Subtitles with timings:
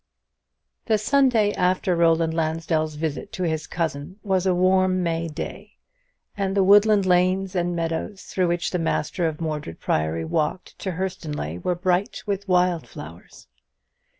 [0.87, 5.73] The Sunday after Roland Lansdell's visit to his cousin was a warm May day,
[6.35, 10.93] and the woodland lanes and meadows through which the master of Mordred Priory walked to
[10.93, 13.47] Hurstonleigh were bright with wild flowers.